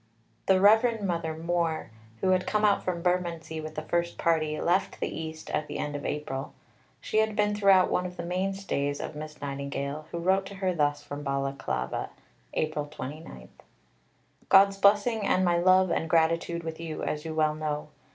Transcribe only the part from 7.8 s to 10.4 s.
one of the mainstays of Miss Nightingale, who